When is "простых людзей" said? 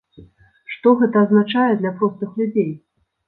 2.01-2.69